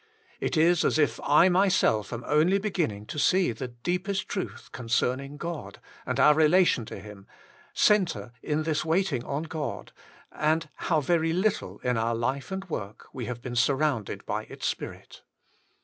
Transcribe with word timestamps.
It 0.39 0.57
is 0.57 0.83
as 0.83 0.97
if 0.97 1.19
I 1.23 1.47
myself 1.47 2.11
am 2.11 2.23
only 2.25 2.57
beginning 2.57 3.05
to 3.05 3.19
see 3.19 3.51
the 3.51 3.67
deepest 3.67 4.27
truth 4.27 4.71
concerning 4.71 5.37
God, 5.37 5.79
and 6.07 6.19
our 6.19 6.33
relation 6.33 6.85
to 6.85 6.99
Him, 6.99 7.27
centre 7.75 8.31
in 8.41 8.63
this 8.63 8.79
IS 8.79 8.81
14 8.81 8.81
?RRFACB 8.81 8.89
waiting 8.89 9.23
on 9.25 9.43
God, 9.43 9.91
and 10.31 10.69
how 10.77 11.01
very 11.01 11.33
little, 11.33 11.77
in 11.83 11.97
our 11.97 12.15
life 12.15 12.51
and 12.51 12.67
work, 12.67 13.09
we 13.13 13.25
have 13.25 13.43
been 13.43 13.55
surrounded 13.55 14.25
by 14.25 14.45
its 14.45 14.65
spirit. 14.65 15.21